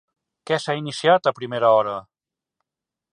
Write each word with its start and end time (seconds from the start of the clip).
Què 0.51 0.57
s'ha 0.63 0.75
iniciat 0.79 1.29
a 1.31 1.35
primera 1.41 1.71
hora? 1.81 1.93